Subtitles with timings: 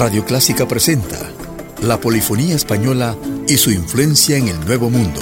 [0.00, 1.18] Radio Clásica presenta
[1.82, 3.14] la polifonía española
[3.46, 5.20] y su influencia en el Nuevo Mundo.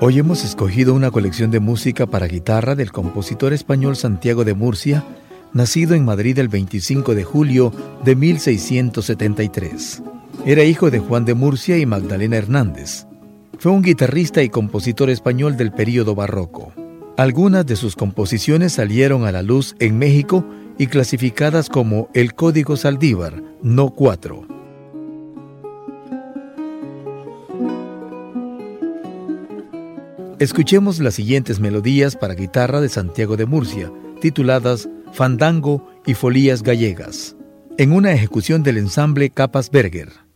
[0.00, 5.04] Hoy hemos escogido una colección de música para guitarra del compositor español Santiago de Murcia,
[5.52, 7.72] nacido en Madrid el 25 de julio
[8.04, 10.02] de 1673.
[10.46, 13.08] Era hijo de Juan de Murcia y Magdalena Hernández.
[13.58, 16.72] Fue un guitarrista y compositor español del período barroco.
[17.16, 20.46] Algunas de sus composiciones salieron a la luz en México
[20.78, 24.57] y clasificadas como el Código Saldívar, no 4.
[30.40, 37.34] Escuchemos las siguientes melodías para guitarra de Santiago de Murcia, tituladas Fandango y Folías Gallegas,
[37.76, 40.27] en una ejecución del ensamble Capas Berger.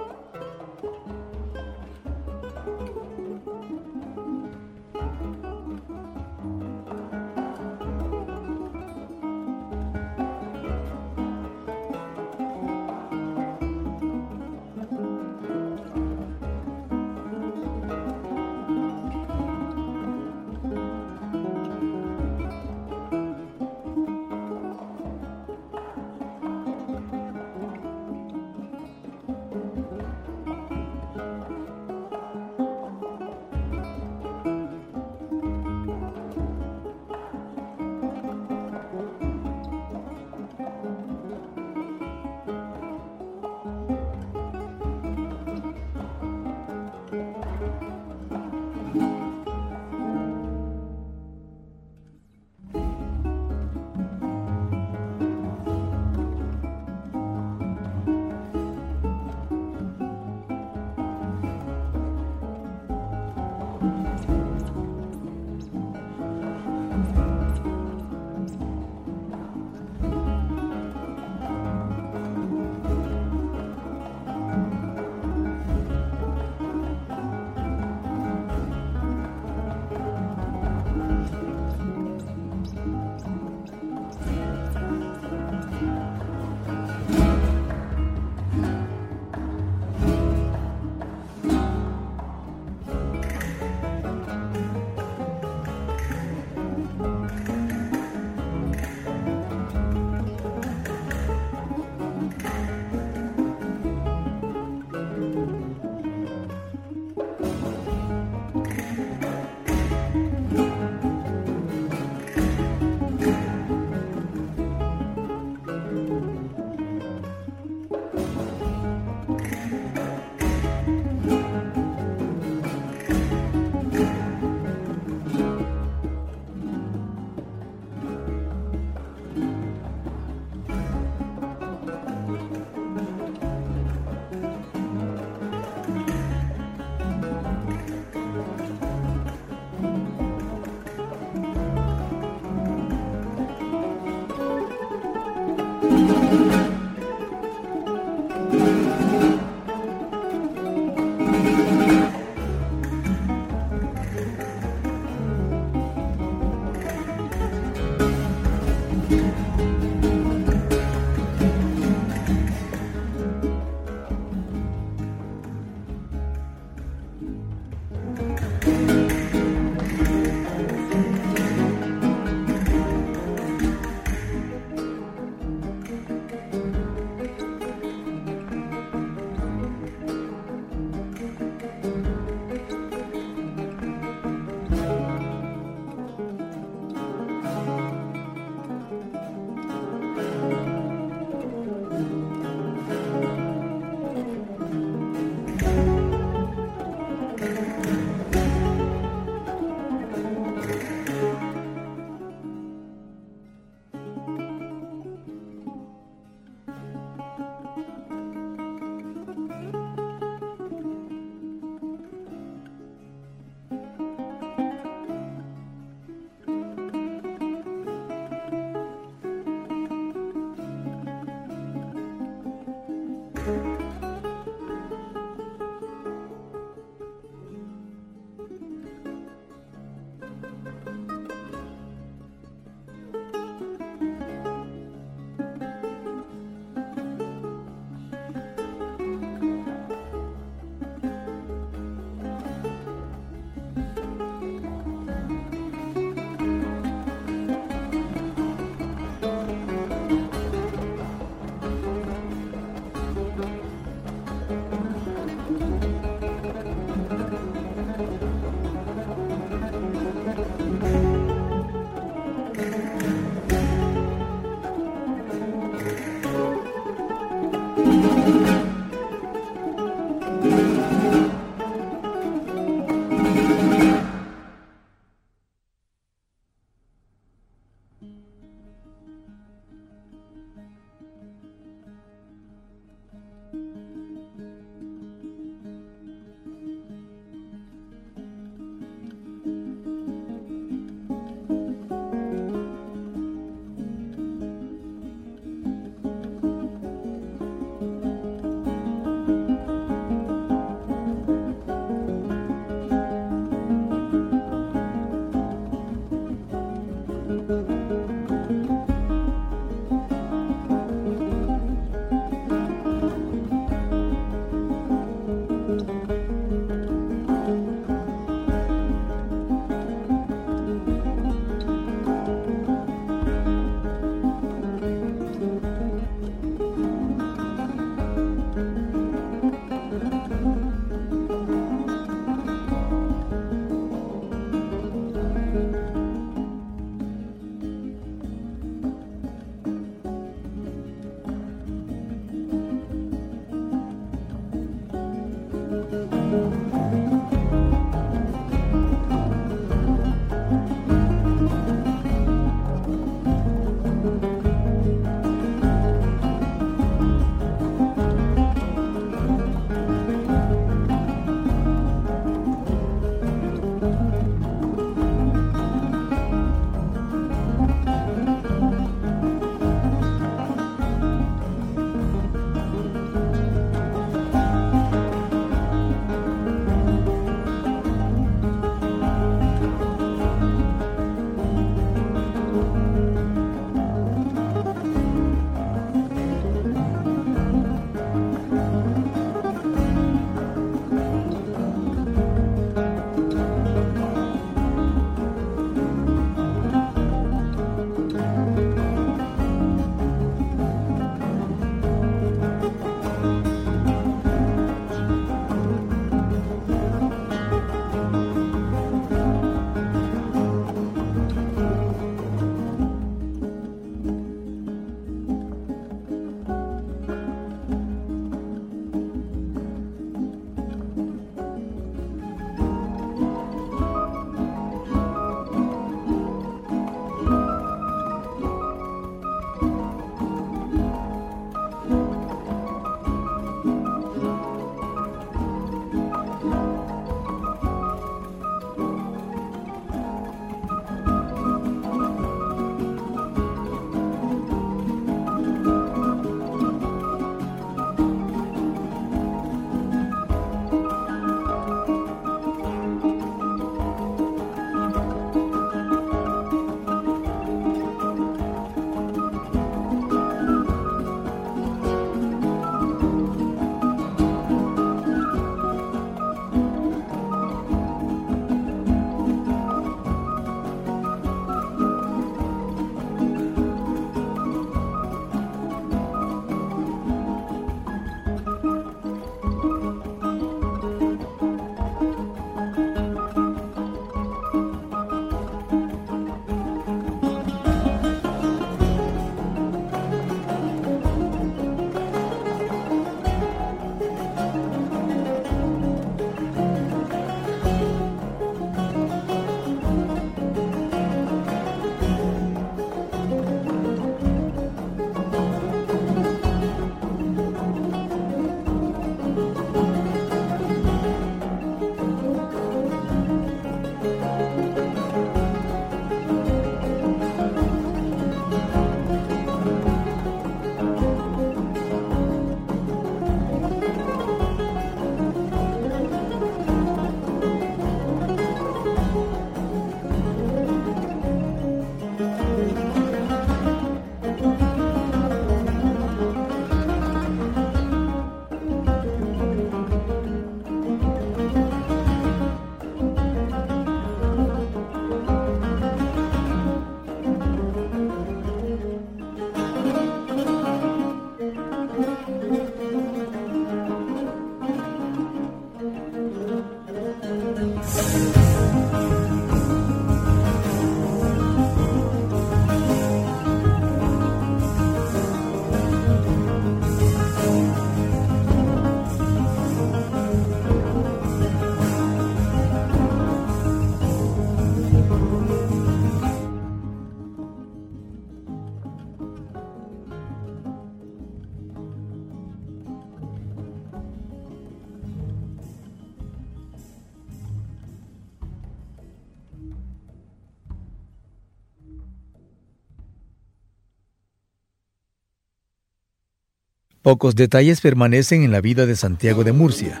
[597.02, 600.00] Pocos detalles permanecen en la vida de Santiago de Murcia,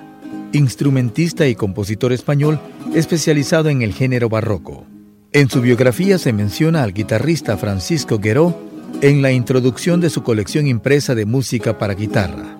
[0.52, 2.60] instrumentista y compositor español
[2.94, 4.86] especializado en el género barroco.
[5.32, 8.56] En su biografía se menciona al guitarrista Francisco Gueró
[9.00, 12.56] en la introducción de su colección impresa de música para guitarra.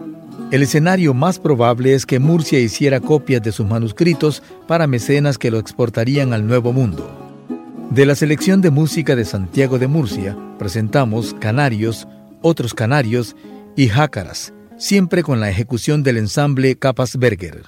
[0.50, 5.52] El escenario más probable es que Murcia hiciera copias de sus manuscritos para mecenas que
[5.52, 7.16] lo exportarían al Nuevo Mundo.
[7.90, 12.08] De la selección de música de Santiago de Murcia presentamos Canarios,
[12.40, 13.37] Otros Canarios
[13.76, 17.64] y Jácaras, siempre con la ejecución del ensamble Capasberger.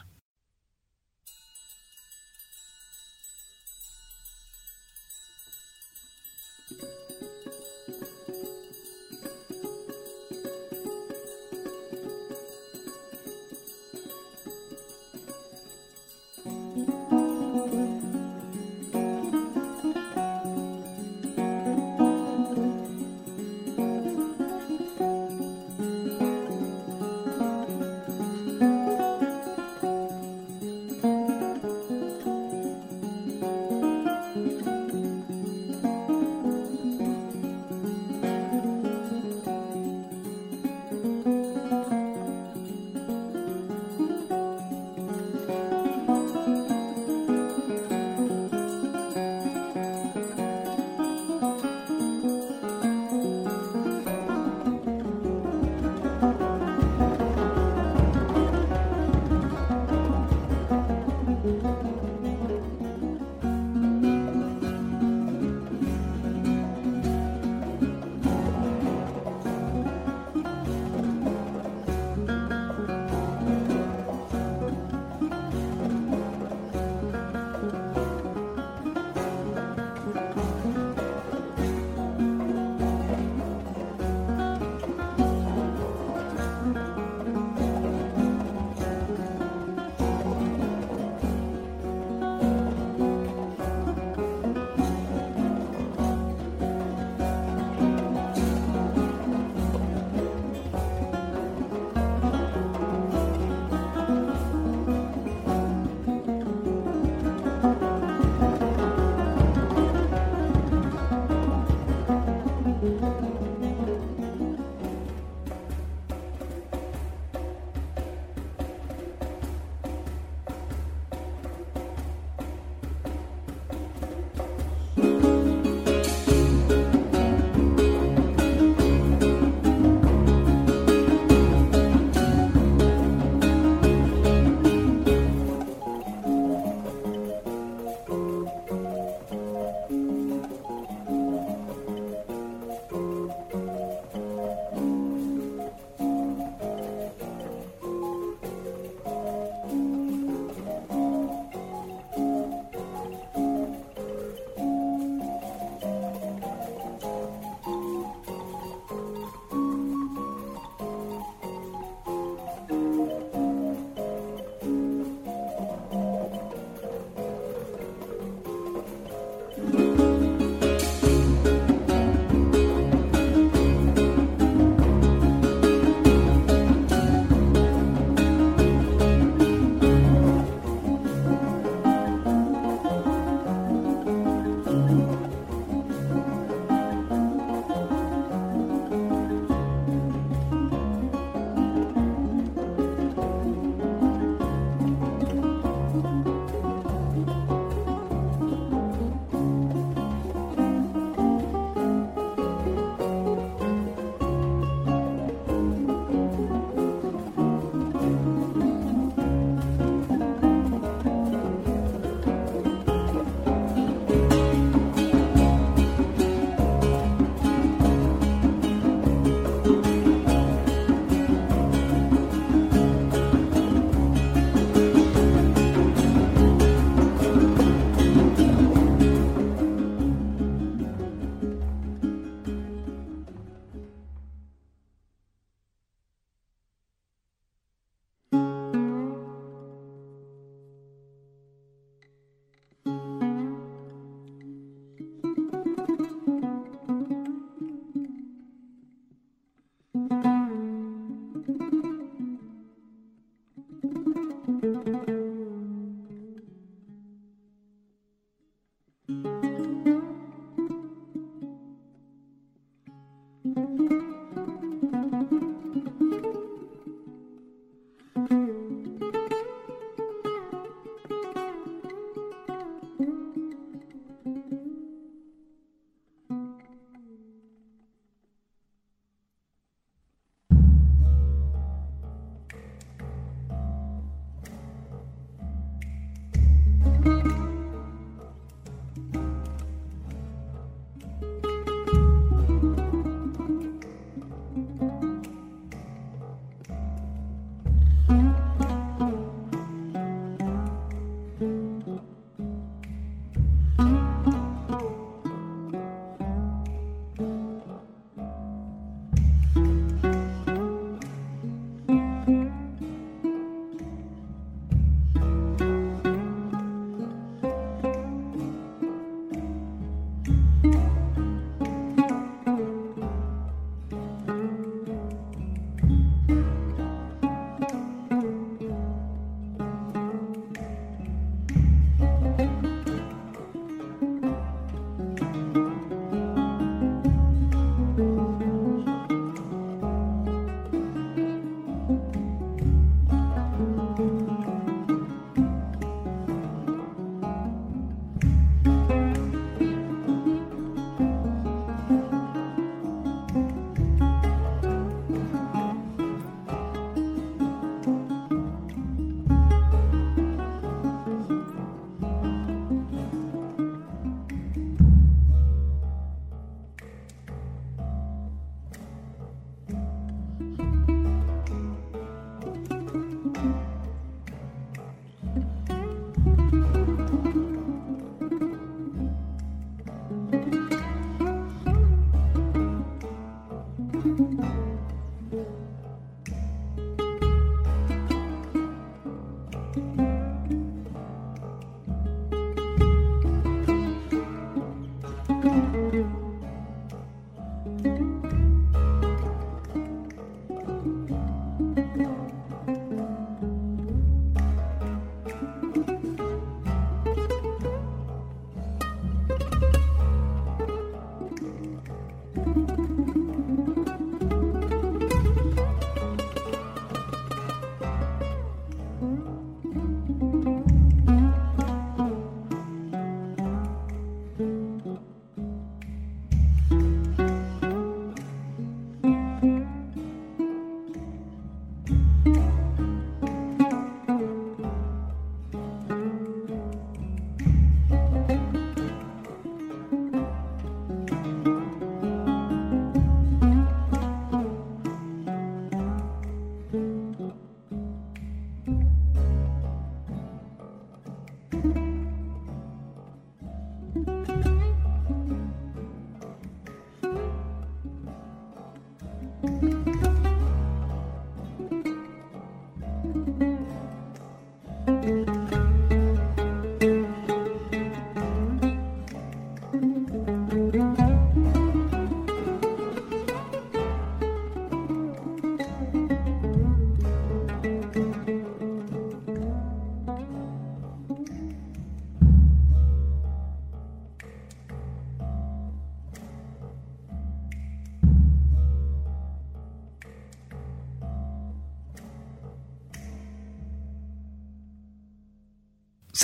[385.32, 385.63] Yeah.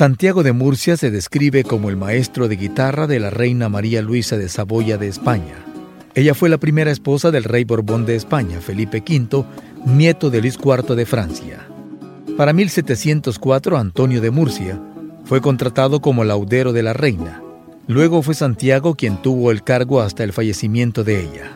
[0.01, 4.39] Santiago de Murcia se describe como el maestro de guitarra de la reina María Luisa
[4.39, 5.57] de Saboya de España.
[6.15, 9.45] Ella fue la primera esposa del rey Borbón de España, Felipe V,
[9.85, 11.69] nieto de Luis IV de Francia.
[12.39, 14.81] Para 1704, Antonio de Murcia
[15.27, 17.43] fue contratado como laudero de la reina.
[17.87, 21.51] Luego fue Santiago quien tuvo el cargo hasta el fallecimiento de ella.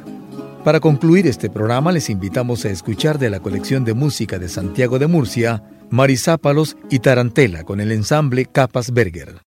[0.65, 4.99] Para concluir este programa les invitamos a escuchar de la colección de música de Santiago
[4.99, 9.41] de Murcia, Marisápalos y Tarantela con el ensamble Capas Berger.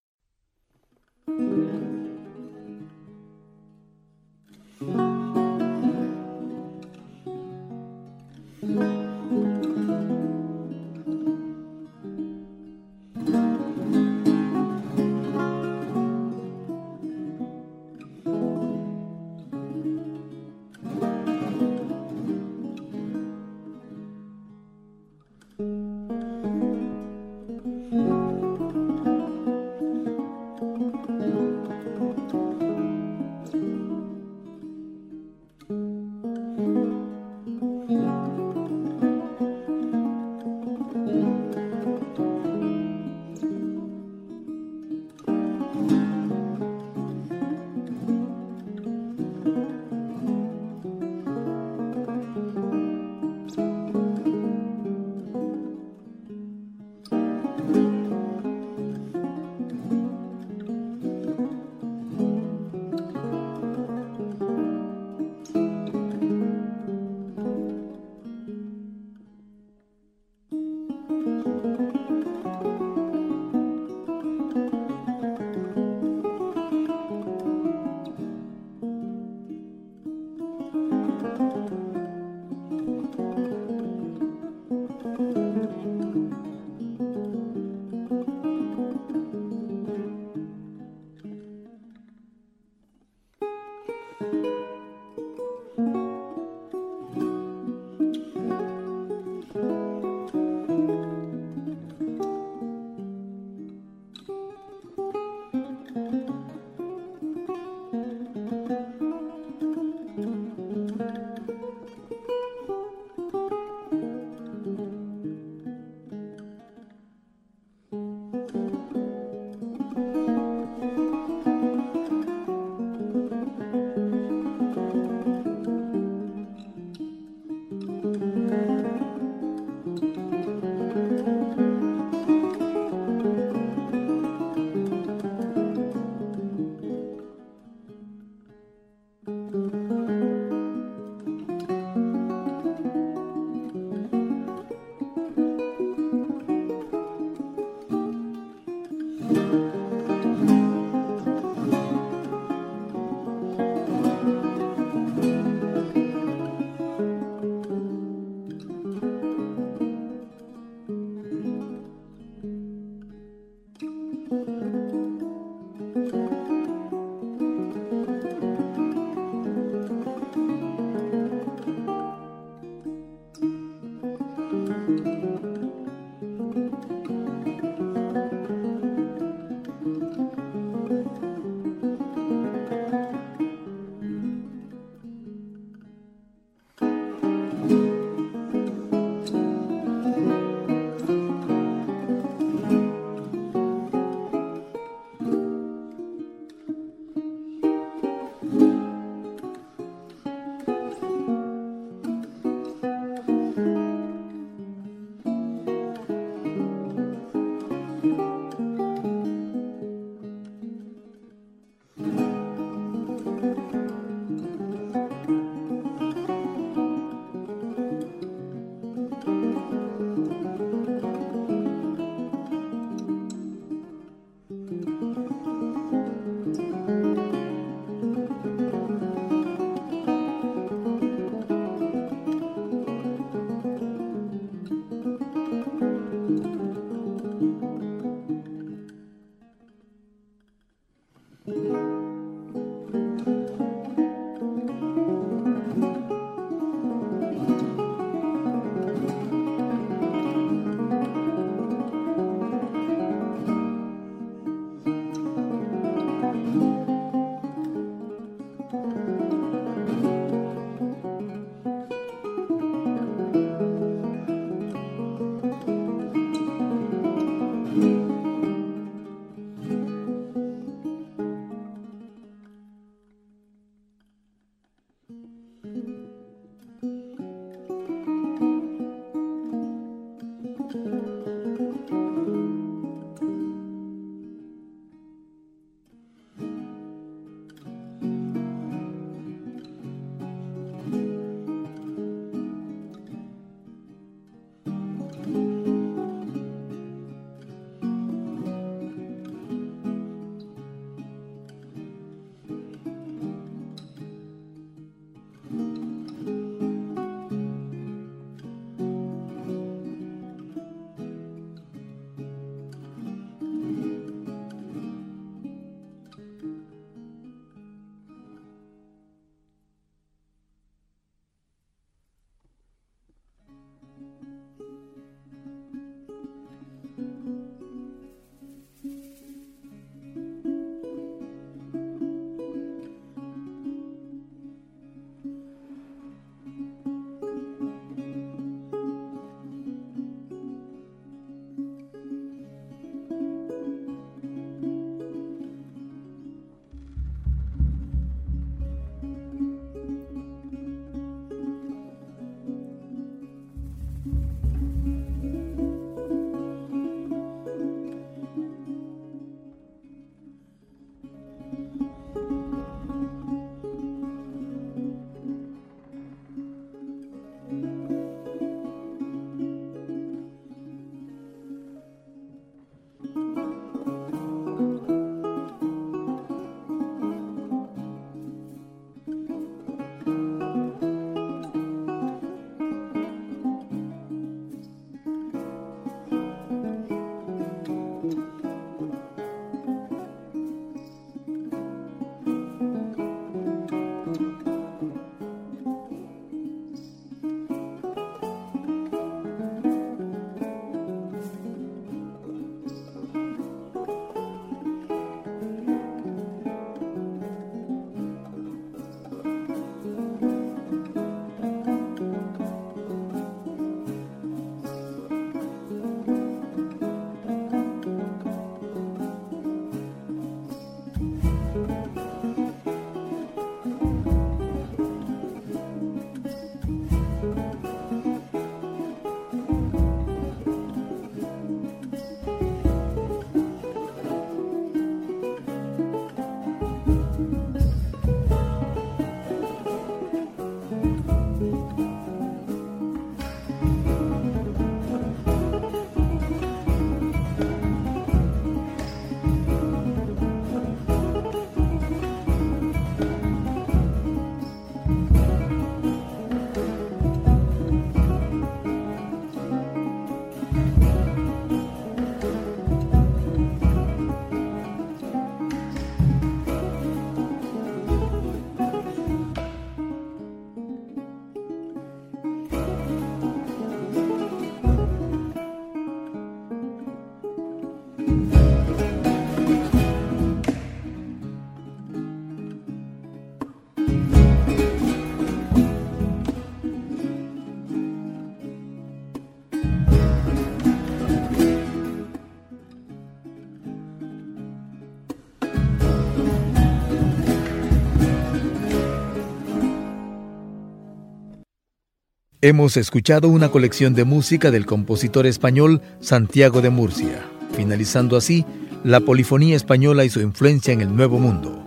[502.48, 508.46] Hemos escuchado una colección de música del compositor español Santiago de Murcia, finalizando así
[508.86, 511.62] la polifonía española y su influencia en el Nuevo Mundo.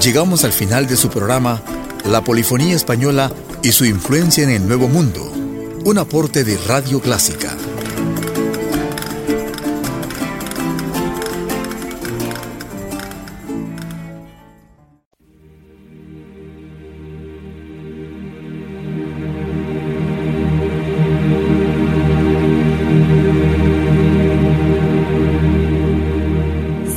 [0.00, 1.60] Llegamos al final de su programa
[2.06, 5.32] La Polifonía Española y su influencia en el Nuevo Mundo,
[5.84, 7.56] un aporte de Radio Clásica.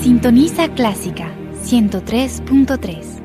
[0.01, 1.31] Sintoniza Clásica
[1.63, 3.24] 103.3.